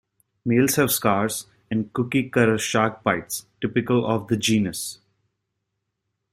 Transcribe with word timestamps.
Males 0.43 0.77
have 0.77 0.91
scars 0.91 1.45
and 1.69 1.93
cookie 1.93 2.27
cutter 2.27 2.57
shark 2.57 3.03
bites 3.03 3.45
typical 3.61 4.03
of 4.07 4.29
the 4.29 4.35
genus. 4.35 4.97